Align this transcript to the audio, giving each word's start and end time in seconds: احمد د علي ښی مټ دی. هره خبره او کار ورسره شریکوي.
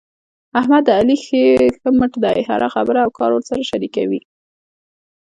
احمد 0.59 0.83
د 0.85 0.89
علي 0.99 1.17
ښی 1.23 1.41
مټ 1.99 2.13
دی. 2.23 2.39
هره 2.49 2.67
خبره 2.75 2.99
او 3.05 3.11
کار 3.19 3.29
ورسره 3.33 3.67
شریکوي. 3.71 4.21